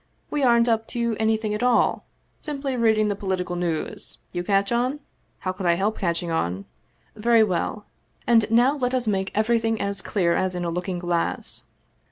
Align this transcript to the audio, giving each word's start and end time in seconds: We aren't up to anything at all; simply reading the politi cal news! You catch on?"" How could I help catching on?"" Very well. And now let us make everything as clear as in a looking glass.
We 0.31 0.41
aren't 0.41 0.67
up 0.67 0.87
to 0.97 1.15
anything 1.19 1.53
at 1.53 1.61
all; 1.61 2.05
simply 2.39 2.75
reading 2.75 3.07
the 3.07 3.15
politi 3.15 3.45
cal 3.45 3.55
news! 3.55 4.17
You 4.31 4.43
catch 4.43 4.71
on?"" 4.71 4.99
How 5.41 5.51
could 5.51 5.67
I 5.67 5.75
help 5.75 5.99
catching 5.99 6.31
on?"" 6.31 6.65
Very 7.15 7.43
well. 7.43 7.85
And 8.25 8.49
now 8.49 8.75
let 8.75 8.95
us 8.95 9.05
make 9.05 9.29
everything 9.35 9.79
as 9.79 10.01
clear 10.01 10.33
as 10.33 10.55
in 10.55 10.65
a 10.65 10.71
looking 10.71 10.97
glass. 10.97 11.65